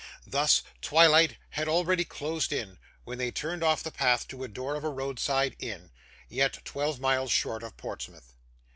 Thus, 0.25 0.63
twilight 0.81 1.35
had 1.49 1.67
already 1.67 2.05
closed 2.05 2.51
in, 2.51 2.79
when 3.03 3.19
they 3.19 3.29
turned 3.29 3.63
off 3.63 3.83
the 3.83 3.91
path 3.91 4.27
to 4.29 4.37
the 4.39 4.47
door 4.47 4.73
of 4.73 4.83
a 4.83 4.89
roadside 4.89 5.55
inn, 5.59 5.91
yet 6.27 6.65
twelve 6.65 6.99
miles 6.99 7.29
short 7.31 7.61
of 7.61 7.77
Portsmouth. 7.77 8.33